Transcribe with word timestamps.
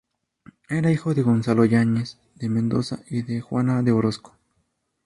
Era 0.67 0.89
hijo 0.91 1.13
de 1.13 1.21
Gonzalo 1.21 1.63
Yáñez 1.63 2.17
de 2.33 2.49
Mendoza 2.49 3.01
y 3.11 3.21
de 3.21 3.39
Juana 3.39 3.83
de 3.83 3.91
Orozco. 3.91 4.35